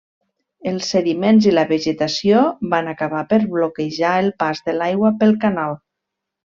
Els 0.69 0.87
sediments 0.93 1.49
i 1.49 1.53
la 1.57 1.65
vegetació 1.73 2.41
van 2.73 2.91
acabar 2.95 3.23
per 3.35 3.41
bloquejar 3.55 4.19
el 4.25 4.35
pas 4.45 4.67
de 4.71 4.81
l'aigua 4.81 5.17
pel 5.23 5.41
canal. 5.47 5.83